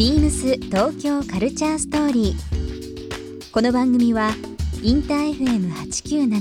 [0.00, 3.52] ビームス東京カルチャーストーリー。
[3.52, 4.30] この番組は
[4.82, 6.40] インター FM897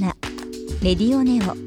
[0.82, 1.58] レディオネオ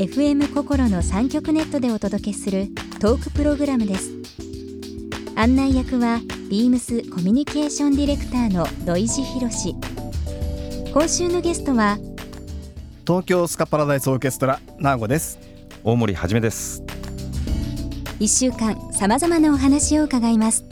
[0.00, 2.68] FM 心の三極ネットでお届けする
[3.00, 4.12] トークプログラムです。
[5.34, 9.74] 案内役はビームスコミュニケーションディレクターの土井博志。
[10.92, 11.98] 今週のゲストは
[13.04, 15.40] 東京スカパラダイスオーケストラナーゴです
[15.82, 16.84] 大森はじめです
[18.20, 20.71] 1週間さまざまなお話を伺います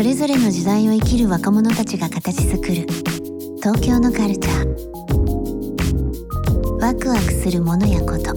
[0.00, 2.86] それぞれの時代を生きる若者たちが形作る。
[3.58, 4.66] 東京のカルチャー。
[6.80, 8.34] ワクワクするものやこと。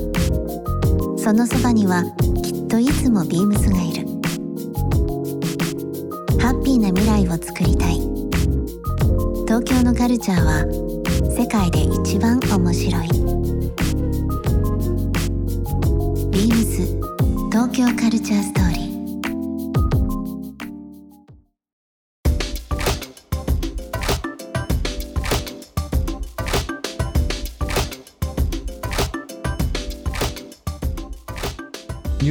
[1.18, 2.04] そのそばには
[2.44, 4.06] きっといつもビームスがいる。
[6.42, 7.94] ハッピーな未来をつくりたい。
[9.48, 10.66] 東京のカルチャーは
[11.32, 13.08] 世界で一番面白い。
[16.30, 16.86] ビームス
[17.54, 18.63] 東京カルチャースト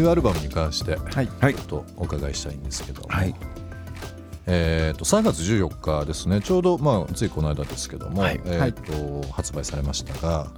[0.03, 1.29] ューアルバムに関してはい。
[1.41, 1.55] はい。
[1.55, 3.03] ちょっとお伺いしたいんですけど。
[3.03, 3.35] も、はい。
[4.47, 6.41] えー、と3月14日ですね。
[6.41, 8.41] ちょうど、まあ、ついこの間ですけども、はい。
[8.45, 10.49] えーと発売されましたが、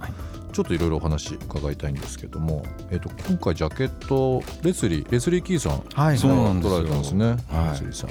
[0.51, 6.17] ちょっといろいろお話伺いたいんですけども、えー、と今回ジャケットレスリーレスリー・キーさんはい。
[6.17, 6.71] そうなんですよ。
[6.71, 8.09] 撮られたんですね、はいレスリーさん、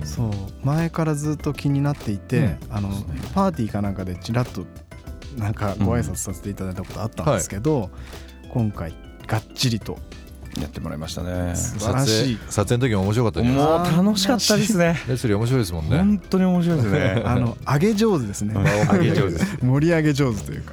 [0.00, 0.06] うん。
[0.06, 0.30] そう。
[0.62, 2.90] 前からずっと気になっていて、あの
[3.34, 4.64] パーティーかなんかでちらっと
[5.36, 7.90] なんかご挨拶させていただいたことあったんですけど、
[8.50, 8.94] 今回
[9.26, 9.98] がっちりと
[10.60, 11.54] やってもらいましたね。
[11.54, 12.38] 素晴らしい。
[12.48, 14.96] 撮影の時も面白かったもかう楽しかったですね。
[15.08, 15.96] レスリー面白いですもんね。
[15.98, 17.22] 本当に面白いですね。
[17.26, 18.54] あの上げ上手ですね。
[18.90, 20.72] 上げ上手 盛り上げ上手というか。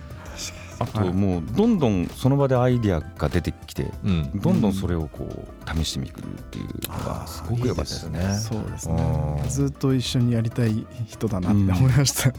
[0.79, 4.31] あともうどんどんその場でアイディアが出てきてうん。
[4.35, 6.15] どんどんそれをこう試してみるっ
[6.49, 8.19] ていうのがすごく良かったですね。
[8.41, 9.49] そうですうねん。
[9.49, 12.33] ずっと一緒にやりたい人だなって思いました、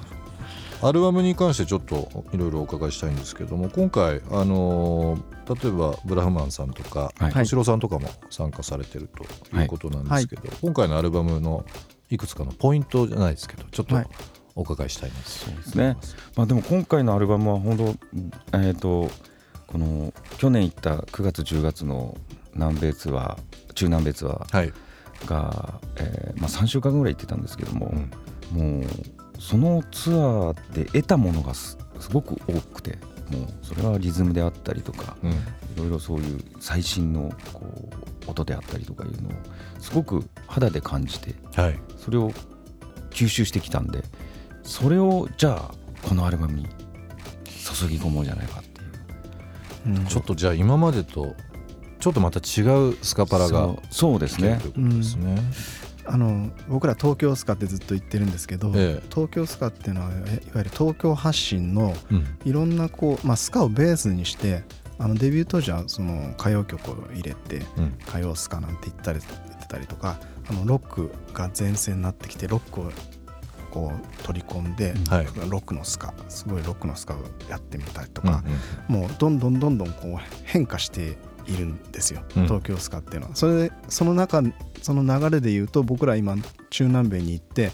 [0.87, 7.31] アルバムに関してちょっといろいろお伺いしたいんですけども今回あのー例えばブラフマンさんとかはい。
[7.33, 11.67] 敏郎さんとかも参加されてるということなんですけど、今回のアルバムの
[12.09, 14.07] いくつかのポイントじゃないですけどちょっとはい。
[14.57, 15.29] お伺いしたいなと。
[15.29, 15.97] そうですね。
[16.37, 17.77] まあでも今回のアルバムは本
[18.53, 19.11] 当えっと
[19.67, 22.17] この去年行った9月10月の
[22.55, 24.73] 南米ツアー中南米ツアーはい、
[25.27, 27.93] が、えーまあ、3週間ぐらい行ってたんですけども、
[28.53, 28.85] もう
[29.39, 32.99] そのツアーで得たものがすすごく多くて
[33.31, 35.33] もうそれはリズムであったりとかうん。
[35.33, 35.37] い
[35.77, 37.63] ろいろそういう最新のこ
[38.27, 39.33] う音であったりとかいうのを
[39.81, 41.79] すごく肌で感じてはい。
[41.99, 42.31] それを
[43.11, 44.03] 吸収してきたんで
[44.63, 45.75] それをじゃあ
[46.09, 46.69] このアルバムに
[47.47, 49.97] 注ぎ込もうじゃないかっていう。
[49.97, 50.07] うん。
[50.07, 51.35] ちょっとじゃあ今までと
[51.99, 54.59] ちょっとまた違うスカパラがそうですね。
[54.61, 55.43] ということですね。
[56.07, 59.07] あの僕ら東京スカってずっと言ってるんですけど、ええ。
[59.11, 60.23] 東京スカっていうのはいわ
[60.57, 62.27] ゆる東京発信のうん。
[62.45, 64.65] いろんなこう、まあ、スカをベースにして
[64.99, 67.97] あのデビュー当時はその歌謡曲を入れてうん。
[68.07, 72.91] 歌謡スカなんて言ったり言ってたりとかあのロックが前線になってきてロックを
[73.71, 75.25] こう取り込んで、はい。
[75.49, 78.45] ロックのスカすごいロックのスカをやってみたりとうんか、
[78.87, 82.45] もうどんどんどんどんこう変化しているんですよ、うん。
[82.45, 83.37] 東京スカっていうのは。
[83.37, 84.43] それでその中
[84.83, 86.37] その流れで言うと僕ら今
[86.71, 87.73] 中南米に行って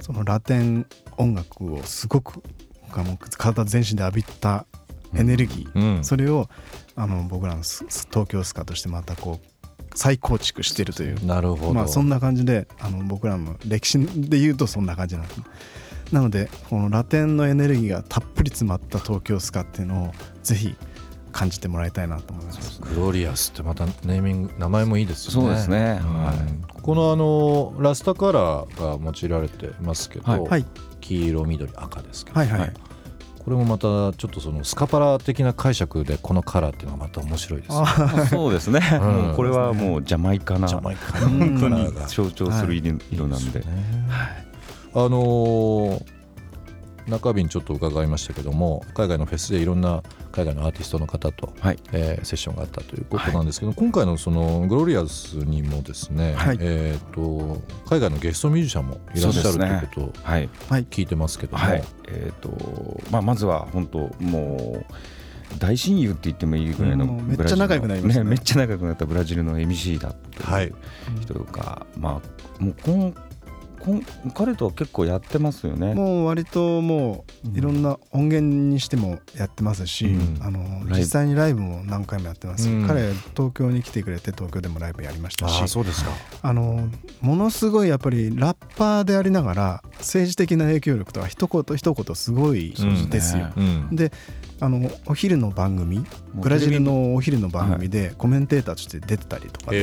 [0.00, 2.42] そのラテン音楽をすごく
[2.92, 4.66] あの体全身で浴びた
[5.14, 6.04] エネルギー、うん。
[6.04, 6.48] それを
[6.94, 9.56] あの僕らのス東京スカとしてまたこう
[9.94, 11.24] 再構築してるという。
[11.24, 15.42] なるほど、まあそんな感じであの僕らの歴史で言うとそんな感じなんです
[16.12, 20.12] なのでこのラテンのエネルギーがたっぷり詰まった東京スカっていうのを
[20.42, 20.76] ぜひ
[21.36, 22.80] 感じてもらいたいなと思います。
[22.80, 25.48] グロリアスってまたネーミング名前もいいですよね。
[25.48, 26.00] そうですね。
[26.02, 26.36] うんはい。
[26.80, 30.40] このあのラスタカラーが用いられてますけど、はい。
[30.40, 30.64] はい。
[31.02, 32.72] 黄色緑赤ですけど、はいはい、はい。
[33.44, 37.86] これもまたちょっとそのスカパラ的な解釈でこのカラーっていうのがまた面白いですよね。
[37.86, 39.34] あそうですね、うん。
[39.36, 44.06] これはもうジャマイカなジャマイカ本の当にカラーが象徴する色色なんで、いいすよね。
[44.08, 44.46] はい。
[44.94, 46.16] あのー
[47.08, 51.78] 中日にちょっと伺いましたけども海外のフェスでいろんな海外のアーティストの方と、はい。
[51.92, 56.58] えーセッションがあったということなんですけど、今回のそのグロリアスにもですね、はい。
[56.60, 60.48] えー、と海外のゲストミュージシャンもいらっしゃるということをはい。
[60.90, 61.84] 聞いてますけども、はい。
[62.08, 64.94] えーとまあ、まずは本当もう
[65.58, 70.66] 大親友って言ってもいいぐらいのめっちゃ仲良くなりましたねめっちゃ仲良くなったブラジルの MC だってはい。
[70.66, 70.74] いう
[71.20, 72.20] 人とか、ま
[72.60, 73.26] あもうこんこん
[74.34, 75.94] 彼とは結構やってますよね。
[75.94, 80.38] もう割ともういろんな音源にしてもやってますし、うん。
[80.42, 80.96] あのブ。
[80.96, 82.64] 実際にライブも何回もやってます。
[82.64, 82.86] し、うん。
[82.86, 86.10] 彼東京に来てくれて東京でもライブやりましたしそうですか。
[86.42, 86.88] あの
[87.20, 93.48] ものすごいやっぱりラッパーでありながら政治的な影響力とは一言一言すごいうんですよ。
[93.56, 93.88] うん。
[93.94, 94.12] で
[94.60, 99.78] あのお昼の番組ブラジルのお昼の番組でコメンテーターとして出てたりとかで、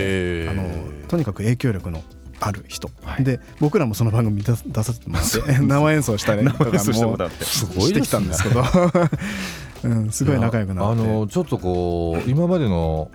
[0.45, 0.51] えー。
[0.51, 2.01] あのとにかく影響力の
[2.45, 3.23] ある人、はい。
[3.23, 8.63] で僕らもその番組に出さ出させてもらって 生演奏したりとかもしてきたんですけど、
[9.83, 11.01] うん、すごい仲良くなって。
[11.01, 13.09] あのちょっとこう今までの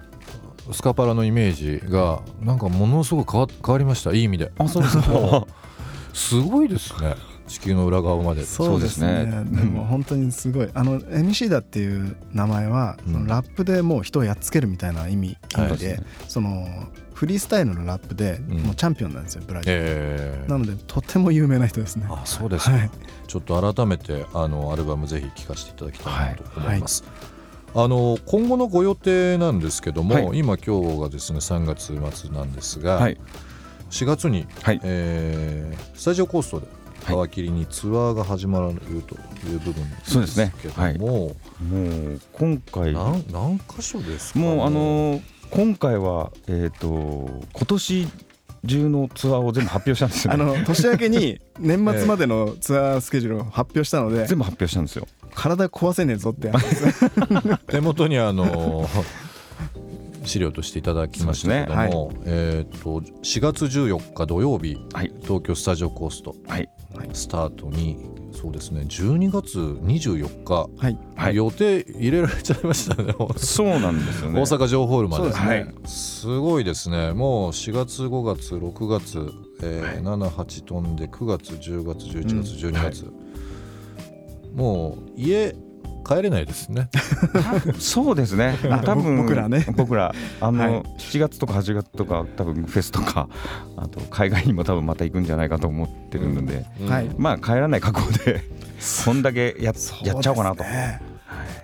[0.72, 4.12] スカパラのイメージがなんかものすごく変わ変わりました。
[4.12, 4.52] いい意味で。
[4.58, 5.46] あそうですか。
[6.14, 7.14] すごいですね
[7.48, 8.44] 地球の裏側まで。
[8.44, 9.24] そうですね。
[9.24, 9.44] ね。
[9.44, 10.70] でも本当にすごい。
[10.74, 13.12] あの MC だっていう名前は、うん。
[13.14, 16.66] そのラップでもう人をやっつけるみたいな意味,、はい意味でその
[17.14, 18.58] フリースタイルのラップでうん。
[18.58, 22.06] もうチャンピオンなんですよブラジル、えーなのでとても有名な人ですね。
[22.08, 22.90] あそうですか、はい。
[23.26, 27.04] ちょっと改めてあのアルバムぜひ聴かせていただきたいなと思います、
[27.74, 30.38] あの今後のご予定なんですけども、はい。
[30.38, 33.18] 今今日がですね3月末なんですが、はい。
[33.90, 34.80] 4月に、はい。
[34.82, 36.77] えースタジオコーストではい
[37.26, 39.14] 皮切りにツアーが始まると
[39.46, 40.52] いう部分そうですね。
[40.62, 42.92] けども、もう今回。
[42.92, 44.38] 何何箇所ですか？
[44.38, 46.86] もうあのー今回はえっ、と
[47.54, 48.06] 今年
[48.66, 55.06] 中のツアーを全部発表したんですよ、あね、の年明けに 年末までのツアースケジュールを発表したので、全部発表したんですよ。
[55.34, 56.64] 体壊せねえぞって話。
[57.68, 58.86] 手元にあの
[60.24, 65.12] 資料としていただきましたけども、そうえっ、と4月14日土曜日、はい。
[65.22, 66.34] 東京スタジオコースト。
[66.46, 66.68] はい
[67.12, 67.96] スタートに
[68.32, 70.98] そうですね12月24日、はい。
[71.16, 71.36] はい。
[71.36, 73.14] 予定入れられちゃいましたね。
[73.36, 74.40] そうなんですよね。
[74.40, 75.46] 大阪城ホールまでですね。
[75.46, 75.74] はい。
[75.86, 77.12] すごいですね。
[77.12, 82.74] もう4月5月6月、えー78飛んで9月10月11月、うん。
[82.76, 83.12] 12月、
[84.54, 85.56] もう家
[86.08, 86.88] 帰れないですね。
[87.78, 88.58] そうですね。
[88.70, 89.66] あ多分ぼ僕らね。
[89.76, 90.14] 僕ら。
[90.40, 90.82] あの、はい。
[90.98, 93.28] 7月とか8月とか多分フェスとか
[93.76, 97.10] あと海外にも多分また行くんじゃないかと思ってるので、はい。
[97.18, 98.42] まあ帰らない覚悟で
[99.04, 99.72] こんだけや
[100.02, 100.64] やっちゃおうかなと、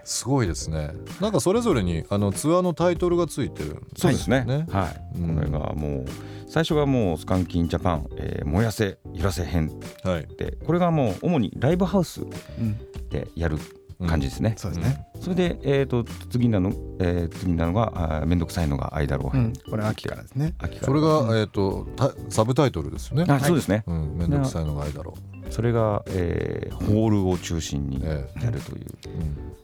[0.04, 0.90] すごいですね。
[1.22, 4.66] なんかそれぞれにあのツアーのタイトルがついてるんですそうですね。
[4.70, 5.36] はい、うん。
[5.36, 6.04] これがもう
[6.48, 9.70] 最初がもうスカンキンジャパン、えー燃やせ揺らせ編。
[10.02, 10.26] はい。
[10.36, 12.24] でこれがもう主にライブハウスう
[12.62, 12.76] ん。
[13.08, 13.58] でやる
[14.06, 20.54] 感じですね、そうですね、それで、えー、と次なの、えー次なのがあーめんどくさいのが間ロー編、うん、これ秋からですね。
[20.58, 20.86] 秋から。
[20.86, 23.24] それが、えー、とたサブタイトルですよね。
[23.28, 25.14] あそうですね、うん、めんどくさいのがいいだろ
[25.50, 29.10] それが、えーホールを中心にえやるという、う、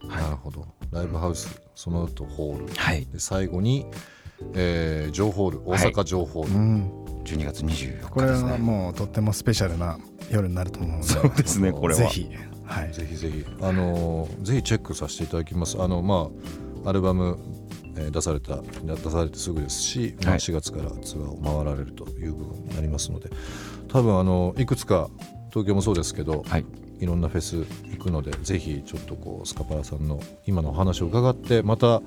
[0.05, 0.67] うんなるほど。
[0.91, 2.75] ライブハウスその後ホール。
[2.75, 3.07] はい。
[3.07, 3.87] で最後に、
[4.55, 6.91] えー、ジョーホール大阪城ホール、うん。
[7.25, 8.59] 12月24これは日ですね。
[8.59, 9.99] もうとってもスペシャルな
[10.31, 11.05] 夜になると思うので。
[11.05, 12.01] そうですねこれは。
[12.01, 12.31] ぜひ
[12.71, 12.93] はい。
[12.93, 13.45] ぜひぜひ。
[13.61, 15.81] あのーぜひチェックさせていただきます。
[15.81, 16.31] あのま
[16.85, 17.39] あアルバム、
[17.97, 20.39] えー出された出されてすぐですし、まあ、はい。
[20.39, 23.29] 4月からツアーを回られるという部分になりますので
[23.89, 25.09] 多分あのいくつか
[25.51, 26.65] 東京もそうですけど、はい。
[27.01, 27.57] いろんなフェス
[27.91, 32.03] 行くのでぜひちょっとこうスカパラさんの今のお話を伺ってまた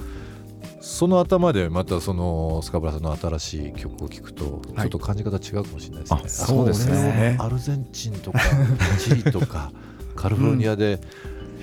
[0.81, 6.21] その頭でまたそのスカパラさんの新しい曲を聴くとちょっと感じ方違うかもしれないですね。
[6.23, 7.37] あそうですね。
[7.39, 8.39] アルゼンチンとか
[8.99, 9.71] チリとか
[10.15, 10.99] カリフォルニアで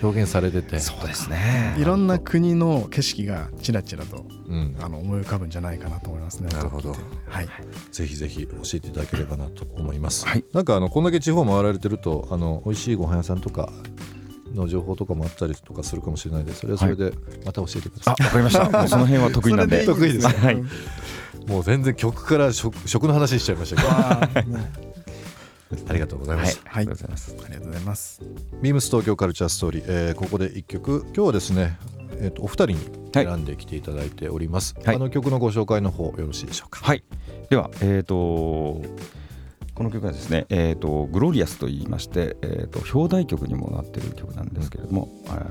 [0.03, 1.75] 表現されてて、そうですね。
[1.79, 6.49] いろんな国の景色がちらちらとうん、あの思い浮かぶんじゃないかなと思いますね。
[6.49, 6.91] なるほど。
[7.29, 7.49] はい。
[7.93, 10.27] ぜひぜひ教えていただければなと思います。
[10.27, 10.45] はい。
[10.53, 13.71] なんかあのこんだけ地方回られてるとあの美味しいご飯屋さんとか
[14.53, 17.13] の情報とかもあったりとかするかもしれないのでそれはそれで
[17.45, 18.15] また教えてください。
[18.19, 18.67] あわかりました。
[18.89, 19.85] その辺は得意なんで。
[19.85, 20.35] それいいですね。
[20.43, 20.65] はい。
[21.47, 24.90] もう全然曲から食食の話しちゃいましたけど
[25.89, 26.53] ありがとうございまはい。
[26.53, 26.61] す。
[26.65, 27.37] ありがとうございます。
[27.45, 28.23] ありがとうございます。
[28.63, 31.05] ビームス東京カルチャーストーリー、えーここで一曲。
[31.07, 31.79] 今日はですね、
[32.19, 32.79] えー、とお二人に
[33.13, 34.97] 選んできていただいております、はい。
[34.97, 36.81] あの曲のご紹介の方よろしいでしょうか？
[36.85, 37.05] はい。
[37.49, 38.83] ではえっ、とこ
[39.85, 45.47] の曲はですね、えー、とグロリアスと言いまして、えー、と表題曲にもなっている曲なんですけれども、あー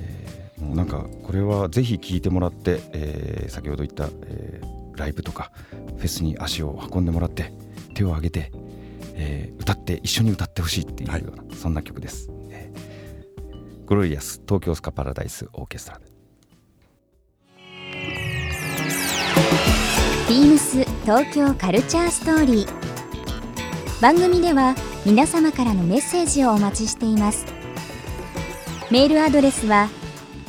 [0.00, 5.52] えーもうなんかこれはぜひ聴いてもらって、えー先ほど言った、えーライブとか
[5.98, 7.52] フェスに足を運んでもらって
[7.92, 8.50] 手を挙げて、
[9.16, 16.06] えー歌って一緒に歌ってほしいっていうような、そんな曲です、えーグロリアス東京スカパラダイスオーケストラで。
[20.28, 22.86] ビームス東京カルチャーストーリー。
[24.02, 24.74] 番組では
[25.06, 27.46] 皆様からのメッセージをお待ちしています。
[28.90, 29.88] メールアドレスは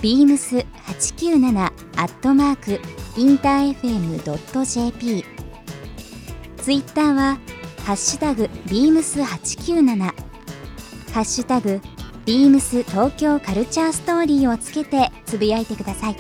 [0.01, 1.71] beams897 ア
[2.05, 2.79] ットマーク
[3.19, 5.25] インター FM.jp
[6.57, 7.39] ツイッターは
[7.87, 10.13] ハッシュタグ beams897 ハ
[11.21, 11.79] ッシュタグ
[12.25, 16.17] ビームス東京カルチャーストーリーをつけてつぶやいてください。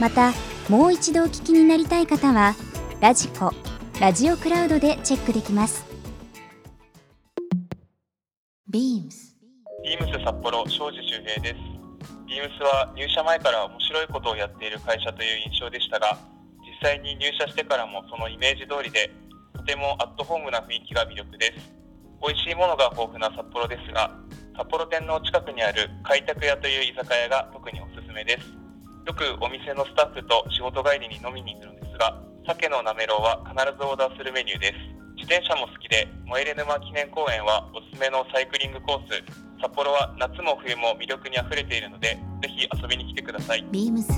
[0.00, 0.32] また
[0.68, 2.56] もう一度お聞きになりたい方は
[3.00, 3.52] ラジコ
[4.00, 5.86] ラジオクラウドでチェックできます。
[8.68, 9.36] ビームス。
[9.84, 11.54] ビームス札幌庄司周平です。
[12.26, 16.18] ビームスは入社前から面白いことをやっている会社という印象でしたが、
[16.66, 19.23] 実際に入社してからもそのイメージ通りで、と
[19.64, 21.72] てもアットホームな雰囲気が魅力です。
[22.22, 24.10] 美味しいものが豊富な札幌ですが、
[24.56, 28.46] 札幌店の近くにある開拓屋という居酒屋が特におすすめです。
[29.04, 34.72] よくお店のスタッフと仕事帰りに飲みに行くのですが、鮭のなめろうは必ずオーダーするメニューです。
[35.16, 39.22] 自転車も好きで、萌えれ沼記念公園はおすすめのサイクリングコース、
[39.60, 43.64] 札幌は夏も冬も魅力にあふれているので、ぜひ遊びに来てください。
[43.70, 44.12] ビームス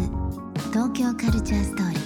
[0.70, 2.05] 東京カルチャーストーリー